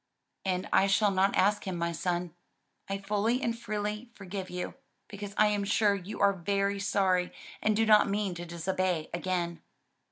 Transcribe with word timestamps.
"And 0.45 0.67
I 0.73 0.87
shall 0.87 1.11
not 1.11 1.35
ask 1.35 1.67
him, 1.67 1.75
my 1.77 1.91
son. 1.91 2.33
I 2.89 2.97
fully 2.97 3.39
and 3.43 3.55
freely 3.55 4.09
forgive 4.15 4.49
you, 4.49 4.73
because 5.07 5.35
I 5.37 5.45
am 5.49 5.63
sure 5.63 5.93
you 5.93 6.19
are 6.19 6.33
very 6.33 6.79
sorry 6.79 7.31
and 7.61 7.75
do 7.75 7.85
not 7.85 8.09
mean 8.09 8.33
to 8.33 8.45
disobey 8.47 9.11
again." 9.13 9.61